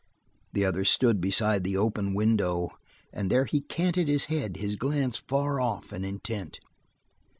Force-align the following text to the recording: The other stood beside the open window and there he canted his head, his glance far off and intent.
The 0.53 0.65
other 0.65 0.83
stood 0.83 1.21
beside 1.21 1.63
the 1.63 1.77
open 1.77 2.15
window 2.15 2.71
and 3.13 3.29
there 3.29 3.45
he 3.45 3.61
canted 3.61 4.07
his 4.07 4.25
head, 4.33 4.57
his 4.57 4.75
glance 4.75 5.17
far 5.27 5.59
off 5.61 5.91
and 5.91 6.03
intent. 6.03 6.59